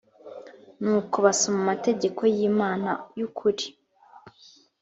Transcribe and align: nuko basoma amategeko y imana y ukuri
nuko 0.81 1.15
basoma 1.25 1.57
amategeko 1.65 2.21
y 2.35 2.39
imana 2.49 2.91
y 3.17 3.21
ukuri 3.27 3.65